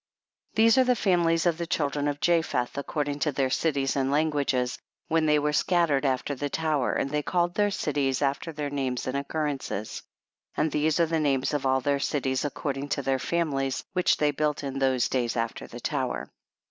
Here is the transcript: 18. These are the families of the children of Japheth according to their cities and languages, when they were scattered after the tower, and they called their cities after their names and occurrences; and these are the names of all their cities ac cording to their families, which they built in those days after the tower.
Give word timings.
18. 0.55 0.65
These 0.65 0.77
are 0.79 0.83
the 0.83 0.95
families 0.95 1.45
of 1.45 1.59
the 1.59 1.67
children 1.67 2.07
of 2.07 2.19
Japheth 2.19 2.75
according 2.75 3.19
to 3.19 3.31
their 3.31 3.51
cities 3.51 3.95
and 3.95 4.09
languages, 4.09 4.79
when 5.09 5.27
they 5.27 5.37
were 5.37 5.53
scattered 5.53 6.05
after 6.07 6.33
the 6.33 6.49
tower, 6.49 6.93
and 6.93 7.11
they 7.11 7.21
called 7.21 7.53
their 7.53 7.69
cities 7.69 8.19
after 8.23 8.51
their 8.51 8.71
names 8.71 9.05
and 9.05 9.15
occurrences; 9.15 10.01
and 10.57 10.71
these 10.71 10.99
are 10.99 11.05
the 11.05 11.19
names 11.19 11.53
of 11.53 11.67
all 11.67 11.81
their 11.81 11.99
cities 11.99 12.43
ac 12.43 12.51
cording 12.55 12.89
to 12.89 13.03
their 13.03 13.19
families, 13.19 13.83
which 13.93 14.17
they 14.17 14.31
built 14.31 14.63
in 14.63 14.79
those 14.79 15.07
days 15.07 15.37
after 15.37 15.67
the 15.67 15.79
tower. 15.79 16.27